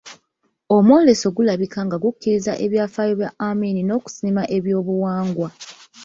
[0.75, 5.49] Omwoleso gulabika nga gukkiriza ebyafaayo bya Amin n'okusiima ebyobuwangwa.